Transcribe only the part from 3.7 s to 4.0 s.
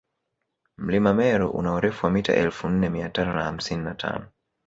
na